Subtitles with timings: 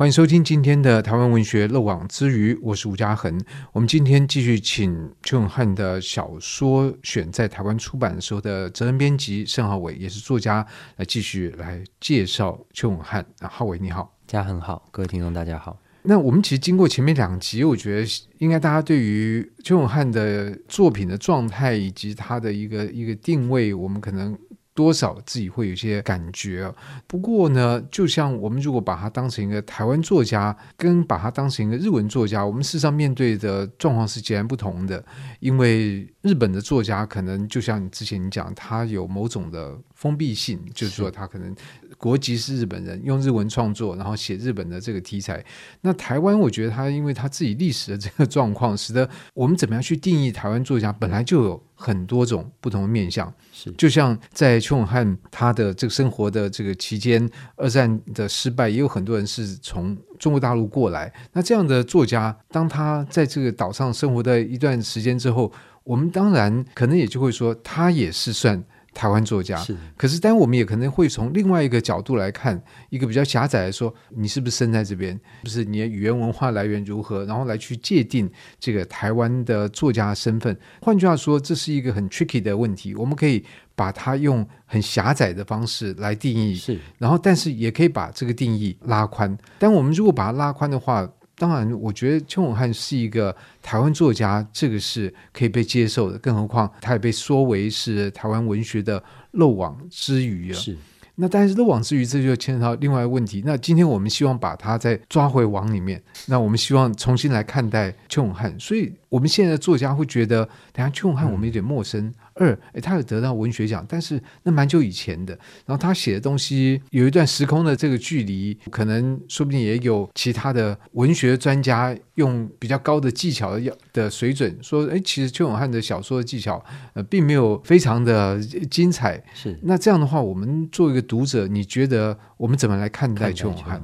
[0.00, 3.38] 欢迎收听今天的台湾文学漏网之鱼，我是吴嘉恒。
[3.70, 10.66] 我们今天继续请邱永汉的小说选在台湾出版的时候的责任编辑盛浩伟，也是作家，
[10.96, 13.22] 来继续来介绍邱永汉。
[13.40, 15.78] 啊，浩伟你好，家恒好，各位听众大家好。
[16.00, 18.08] 那我们其实经过前面两集，我觉得
[18.38, 24.34] 应该大家对于邱永汉的作品的状态以及他的一个一个定位，我们可能。
[24.80, 26.72] 多少自己会有些感觉，
[27.06, 35.04] 不过呢，就像我们如果把他当成一个台湾作家，跟把他当成一个日文作家，我们事实上面对的状况是截然不同的。
[35.40, 41.54] 因为日本的作家可能就像你之前你讲，他有某种的封闭性，就是说他可能
[41.96, 45.44] 国籍是日本人，用日文创作，然后写日本的这个题材。
[45.82, 51.62] 那台湾，我觉得他因为他自己历史的这个状况，使得我们怎么样去定义台湾作家，本来就有。
[51.82, 57.26] 很多种不同的面向，是就像在邱永汉他的这个生活的这个期间，
[57.56, 61.10] 二战的失败，也有很多人是从中国大陆过来。
[61.32, 65.50] 那这样的作家，当他在这个岛上生活的一段时间之后，
[65.82, 68.62] 我们当然可能也就会说，他也是算。
[68.92, 75.18] 台湾作家是，可是，但我们也可能会从另外一个角度来看，一个比较狭窄的说，你是不是生在这边？
[75.42, 77.24] 不是你的语言文化来源如何？
[77.24, 80.56] 然后来去界定这个台湾的作家的身份。
[80.80, 82.94] 换句话说，这是一个很 tricky 的问题。
[82.94, 89.36] 我们可以把它用很狭窄的方式来定义，是，然后，但是也可以把这个定义拉宽。
[89.58, 91.08] 但我们如果把它拉宽的话，
[91.40, 96.18] 当然，我觉得邱永汉是一个台湾作家，这个是可以被接受的。
[96.18, 100.54] 更何况，他也被说为是台湾文学的漏网之鱼啊。
[100.54, 100.76] 是。
[101.14, 103.42] 那但是漏网之鱼，这就牵扯到另外一个问题。
[103.46, 106.02] 那今天我们希望把他再抓回网里面。
[106.26, 108.54] 那我们希望重新来看待邱永汉。
[108.60, 112.06] 所以，我们现在的作家会觉得，等下邱永汉我们有点陌生。
[112.06, 115.34] 嗯二，诶，他有得到文学奖，但是那蛮久以前的。
[115.66, 129.22] 然后他写的东西有一段时空的这个距离，可能说不定也有其他的文学专家用比较高的技巧的的水准说，诶，其实邱永汉的小说的技巧呃，并没有非常的精彩。
[129.34, 133.82] 是，那这样的话，我们作为一个读者，你觉得我们怎么来看待邱永汉？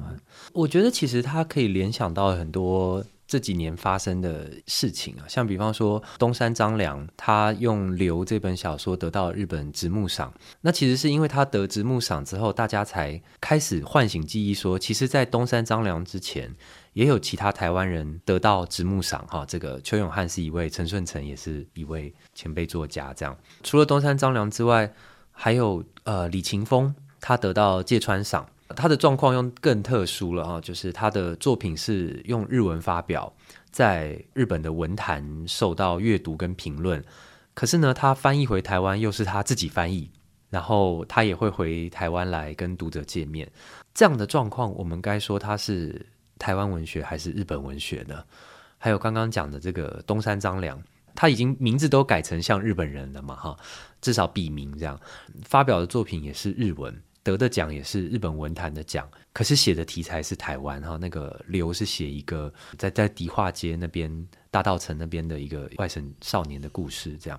[0.53, 3.05] 我觉得其实他可以联想到很多。
[3.27, 10.33] 这几年发生的事情啊，像比方说东山张良，他用《流》这本小说得到日本直木赏。
[10.61, 16.55] 那其实是因为他得直木赏之后，大家才开始唤醒记忆，说其实，在东山张良之前，
[16.93, 19.27] 也有其他台湾人得到直木赏。
[19.27, 23.13] 哈，这个邱永汉是一位，陈顺成也是一位前辈作家。
[23.13, 24.93] 这样，除了东山张良之外，
[25.31, 28.47] 还有呃李勤峰，他得到芥川赏。
[28.75, 33.31] 他的状况又更特殊了啊，就是他的作品是用日文发表，
[33.71, 37.03] 在日本的文坛受到阅读跟评论。
[37.53, 40.11] 可是呢，他翻译回台湾又是他自己翻译，
[40.49, 43.49] 然后他也会回台湾来跟读者见面。
[43.93, 46.05] 这样的状况，我们该说他是
[46.37, 48.23] 台湾文学还是日本文学呢？
[48.77, 50.79] 还有刚刚讲的这个东山张良，
[51.15, 53.57] 他已经名字都改成像日本人了嘛，哈，
[54.01, 54.99] 至少笔名这样
[55.45, 57.01] 发表的作品也是日文。
[57.27, 60.95] 得的奖也是日本文坛的奖，可是写的题材是台湾哈。
[60.95, 64.09] 那个刘是写一个在在迪化街那边
[64.49, 67.37] 大道城那边的一个外省少年的故事，这样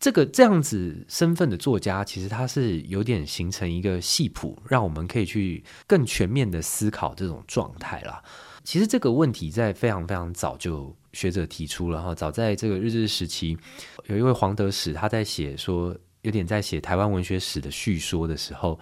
[0.00, 8.22] 这个这样子身份的作家，其实他是有点形成一个系谱，让我们可以去更全面的思考这种状态啦。
[8.64, 13.58] 其实这个问题在非常非常早就学者提出了哈，早在这个日治时期，
[14.06, 18.80] 有一位黄德史他在写说，有点在写台湾文学史的叙说的时候。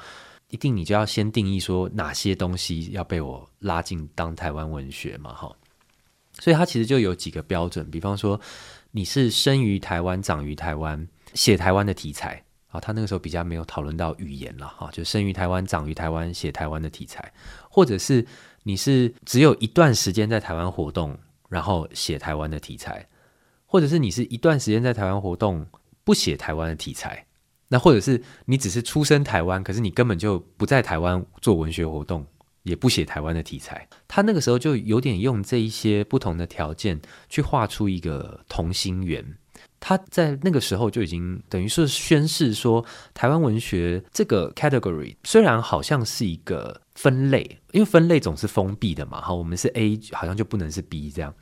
[0.48, 5.54] 一定你就要先定义说哪些东西要被我拉进当台湾文学嘛，哈，
[6.38, 8.40] 所以他其实就有几个标准，比方说
[8.92, 17.32] 你是生于台湾、长于台湾、写台湾的题材啊，他那个时候比较没有讨论到语言了哈，就生于台湾、长于台湾、写台湾的题材，
[17.68, 18.24] 或者是
[18.62, 21.18] 你是只有一段时间在台湾活动，
[21.48, 23.04] 然后写台湾的题材，
[23.66, 25.66] 或者是你是一段时间在台湾活动，
[26.04, 27.26] 不写台湾的题材。
[27.68, 32.24] 那或者是你只是出生台湾，可是你根本就不在台湾做文学活动，
[32.62, 33.88] 也不写台湾的题材。
[34.06, 39.24] 他那个时候就有点用这一些不同的条件去画出一个同心圆。
[39.80, 51.34] 他在那个时候就已经等于是宣示说，台湾文学这个 category 虽然好像是一个分类，因为分类总是封闭的嘛，哈，我们是 A，好像就不能是 B 这样。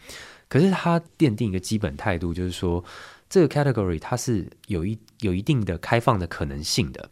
[0.48, 2.82] 可是他奠定一个基本态度，就是说。
[3.28, 7.10] 这个 category 它是有一有一定的开放的可能性的。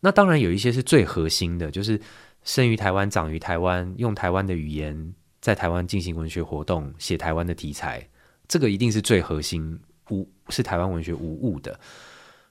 [0.00, 2.00] 那当然有一些是最核心的，就是
[2.42, 8.06] 生于台湾、长于台湾、用台湾的语言在台湾进行文学活动、写台湾的题材，
[8.48, 9.78] 这个一定是最核心，
[10.10, 11.78] 无是台湾文学无误的。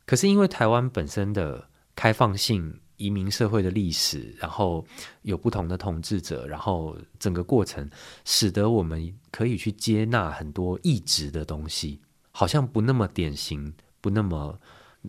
[0.05, 4.85] 可是因为台湾本身的开放性移民社会的历史，然后
[5.23, 7.89] 有不同的统治者，然后整个过程
[8.23, 11.99] 使得我们可以去接纳很多异质的东西，
[12.31, 14.59] 好像不那么典型，不那么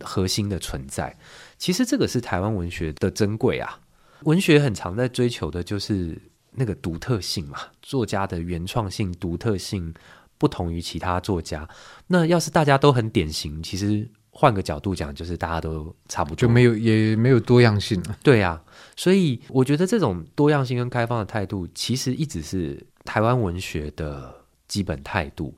[0.01, 1.17] 核心的存在。
[1.59, 3.81] 其实这个是台湾文学的珍贵啊！
[4.23, 6.21] 文学很常在追求的就是
[6.53, 9.93] 那个独特性嘛，作家的原创性、独特性
[10.39, 11.69] 不同于其他作家。
[12.07, 14.09] 那要是大家都很典型，其实。
[14.35, 18.17] 换个角度讲，就是大家都差不多，就没有也没有多样性了。
[18.23, 18.65] 对呀、啊，
[18.97, 24.35] 所以我觉得这种多样性跟开放的态度，其实一直是台湾文学的
[24.67, 25.55] 基本态度。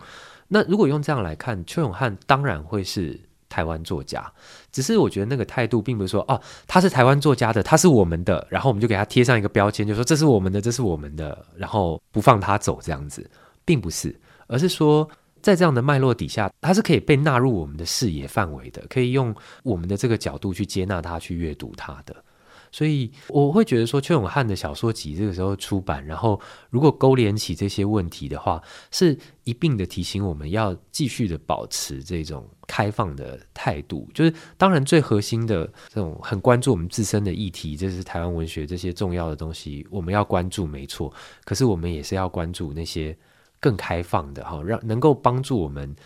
[0.49, 4.33] 那如果用这样来看，邱永汉当然会是台湾作家，
[4.71, 13.29] 只是我觉得那个态度并不是说哦，他是台湾作家的，他是我们的，然后我们就给他贴上一个标签，就说这是我们的，这是我们的，然后不放他走这样子，
[13.65, 14.15] 并不是，
[14.47, 15.09] 而是说。
[15.45, 22.17] 在这样的脉络底下，它是可以被纳入我们的视野范围的，可以用我们的这个角度去接纳它、去阅读它的。
[22.75, 26.41] 所以我会觉得说，邱永汉的小说集这个时候出版，然后
[26.71, 28.61] 如果勾连起这些问题的话，
[28.91, 34.09] 是一并的提醒我们要继续的保持这种开放的态度。
[34.13, 41.13] 就是当然最核心的这种很关注我们自身的议题，这是台湾文学这些重要的东西，我们要关注没错。
[41.45, 43.17] 可是我们也是要关注那些。
[43.61, 45.97] 更开放的哈，让能够帮助我们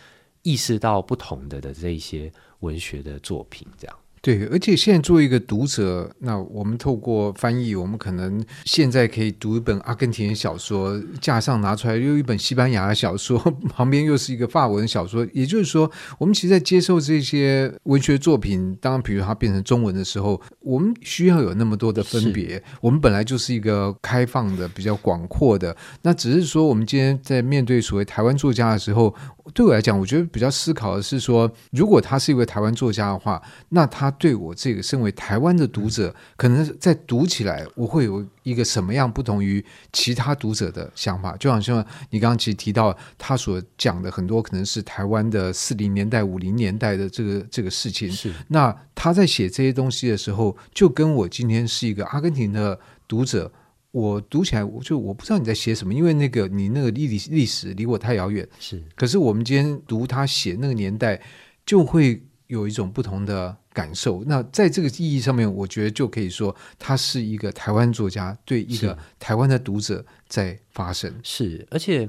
[0.43, 2.31] 意识到不同的的这一些
[2.61, 3.97] 文学的作品，这样。
[4.21, 13.39] 对，而且现在作为一个读者，那我们透过翻译，我们可能现在可以读一本阿根廷小说，架上拿出来又一本西班牙的小说，
[13.73, 15.25] 旁边又是一个法文小说。
[15.33, 22.61] 也就是说，我们其实，在接受这些文学作品，当然，比如它变成中文的时候，我们需要有那么多的分别。
[22.81, 29.15] 我们本来就是一个开放的、比较广阔的，那只是说，我们今天在面对所谓台湾作家的时候。
[29.51, 41.35] 对我来讲，我觉得比较思考的是说，如果他是一位台湾作家的话，那他对我这个身为台湾的读者，可能在读起来，我会有一个什么样不同于其他读者的想法？
[41.37, 48.11] 就好像你刚刚其实提到他所讲的很多，可能是台湾的四零年代、五零年代的这个这个事情。
[48.11, 48.33] 是。
[48.47, 53.51] 那他在写这些东西的时候，就跟我今天是一个阿根廷的读者。
[53.91, 58.47] 我读起来，我就我不知道你在写什么，因为那个你那个历历历史离我太遥远。
[58.59, 61.19] 是，可是我们今天读他写那个年代，
[61.65, 64.23] 就会有一种不同的感受。
[64.27, 71.11] 那在这个意义上面，我觉得就可以说，他是一个台湾作家对一个台湾的读者在发声。
[71.23, 72.07] 是，而且，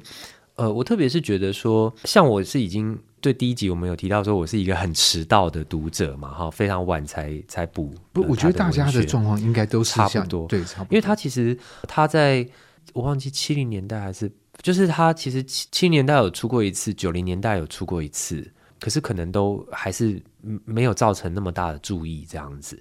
[0.56, 2.98] 呃，我特别是觉得说，像我是已经。
[3.22, 7.94] 对第一集我们有提到说，我是一个很迟到的读者嘛，哈，非常晚才才补。
[8.14, 10.94] 不，我觉得大家的状况应该都是差不多，对，差不多。
[10.94, 11.54] 因为他其实
[11.86, 12.48] 他在
[12.94, 14.32] 我忘记七零年代还是，
[14.62, 18.50] 就是他其实七七零年代有出过一次，九零年代有出过一次，
[18.80, 20.20] 可是可能都还是
[20.64, 22.80] 没有造成那么大的注意这样子。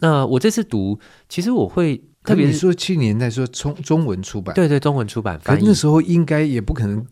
[0.00, 7.06] 那我这次读，其实我会特别说七年代说中中文出版，对对，中文出版，反正那时候应该也不可能。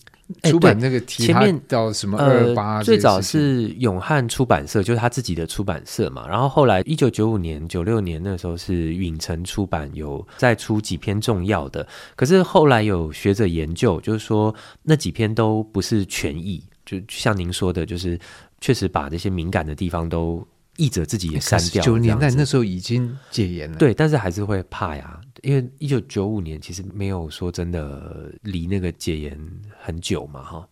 [0.45, 2.83] 出版那个题前面到什么二二八？
[2.83, 6.27] 最早是永汉出版社，就是他自己的出版社嘛。
[6.27, 11.87] 然后后来一九九五年、九六年那时候是允晨出版，有再出几篇重要的。
[12.17, 14.55] 可是后来有学者研究，就是说
[14.85, 18.19] 那几篇都不是全译，就像您说的，就是
[18.61, 20.47] 确实把这些敏感的地方都。
[20.79, 21.85] 译者自己也删掉。
[21.85, 29.39] 九十年代那时候已经戒严了，对，但是还是会怕呀，因为一九九五年其实没有说真的离那个戒严
[29.79, 30.67] 很久嘛，哈，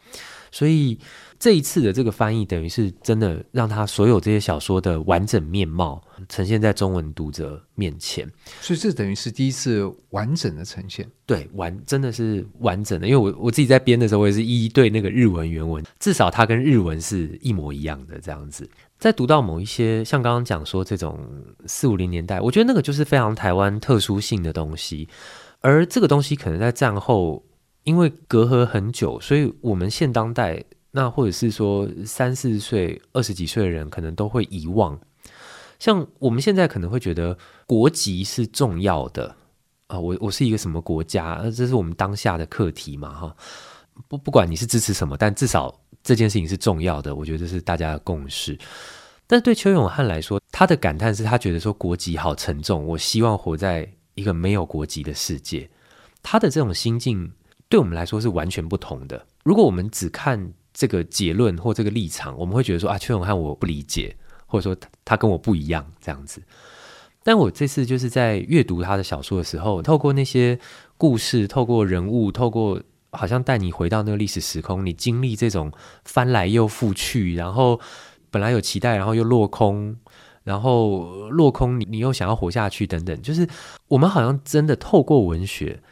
[0.51, 0.99] 所以
[1.39, 8.31] 这一次的这个翻译等于是真的让他所有这些小说的完整面貌呈现在中文读者面前，
[8.61, 18.69] 所以这等于是第一次完整的呈现，对，完真的是完整的，因为我我自己在编的时候，我也是一一对那个日文原文，至少它跟日文是一模一样的这样子。
[18.99, 21.19] 在读到某一些像刚刚讲说这种
[21.65, 25.09] 四五零年代，我觉得那个就是非常台湾特殊性的东西，
[25.61, 27.43] 而这个东西可能在战后
[27.85, 34.99] 因为隔阂很久，所以我们现当代那或者是说三四岁、二十几岁的人可能都会遗忘。
[35.79, 39.35] 像我们现在可能会觉得国籍是重要的
[39.87, 43.37] 啊，我我是一个什么国家，这是我们当下的课题嘛，哈。
[44.09, 45.75] 不不管你是支持什么，但至少。
[46.03, 48.59] 这件事情是重要的，我觉得这是大家的共识。
[49.27, 55.69] 但对邱永汉来说，他的感叹是他觉得说国籍好沉重，我希望活在一个没有国籍的世界。
[56.23, 57.31] 他的这种心境
[57.71, 59.25] 对我们来说是完全不同的。
[59.43, 66.43] 如果我们只看这个结论或这个立场，我们会觉得说啊，邱永汉我不理解，或者说他，跟我不一样这样子。
[67.23, 70.59] 但我这次就是在阅读他的小说的时候，透过那些
[70.99, 72.83] 故事，透过人物，透过。
[73.13, 75.73] 好像带你回到那个历史时空，你经历这种
[76.05, 77.81] 翻来又覆去，然后
[78.31, 79.97] 本来有期待，然后又落空，
[80.45, 83.49] 然后落空你，你你又想要活下去等等，就是
[83.89, 85.83] 我们好像真的透过文学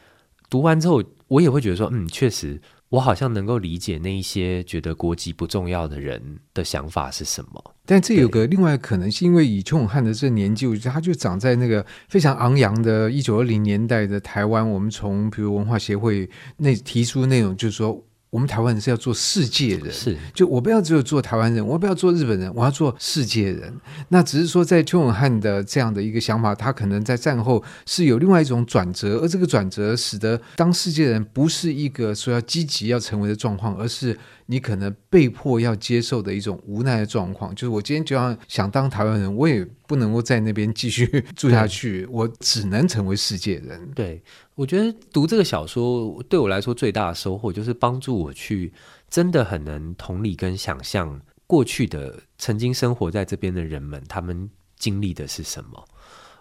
[0.49, 2.61] 读完之后，我也会觉得说，嗯，确实。
[2.90, 14.66] 我好像能够理解那一些觉得国籍不重要的人的想法是什么，但这有个另外可能是，因为以邱永汉的这年纪，我觉得他就长在那个非常昂扬的1920年代的台湾。
[14.66, 18.02] 我们从比如文化协会那提出那种，就是说。
[18.30, 23.75] 我们台湾人是要做世界人，是就我不要只有做台湾人，我不要做日本人，我要做世界人。
[24.08, 34.18] 那只是说，在邱永汉的这样的一个想法，他可能在战后是有另外一种转折，而这个转折使得当世界人不是一个说要积极要成为的状况，而是。
[34.50, 43.90] 你可能被迫要接受的一种无奈的状况，就是我今天就要想当台湾人，我也不能够在那边继续 住下去，我只能成为世界人。
[43.92, 44.23] 对，
[44.54, 48.71] 我觉得读这个小说对我来说最大的收获，就是帮助我去
[49.09, 55.83] 真的很能同理跟想象过去的曾经生活在这边的人们，他们经历的是什么。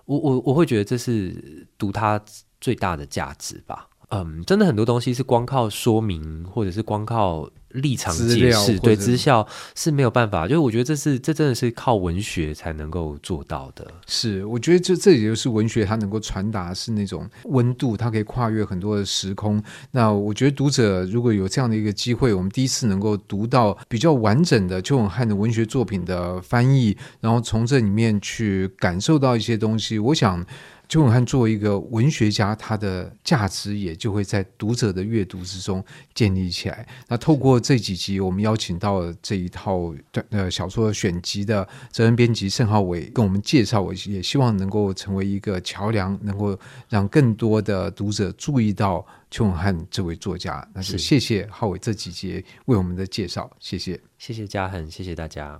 [0.06, 2.22] 我我我会觉得这是读它
[2.60, 3.88] 最大的价值吧。
[4.10, 7.50] 嗯，真的很多东西是光靠说明，或者是光靠。
[7.72, 9.46] 立场解释对知校
[9.76, 13.86] 是没有办法，就是我觉得这是这真的是靠文学才能够做到的。
[14.08, 19.62] 是，我觉得这这也就是文学它能够传达是那种温度，它可以跨越很多的时空。
[19.92, 30.44] 那我觉得读者如果有这样的一个机会，我们第一次能够读到比较完整的邱永汉的文学作品的翻译，然后从这里面去感受到一些东西，我想。
[30.90, 36.88] 邱永汉作为一个文学家，他的价值也就会在读者的阅读之中建立起来。
[37.08, 39.94] 那透过这几集，我们邀请到了这一套
[40.30, 50.66] 呃小说选集的责任编辑盛浩伟跟我们介绍，我也希望能够成为一个桥梁，能够让更多的读者注意到邱永汉这位作家。
[50.74, 55.60] 那就谢谢浩伟这几节为我们的介绍，谢谢，谢谢嘉恒，谢谢大家。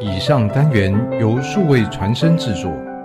[0.00, 2.95] 以上单元由数位传声制作。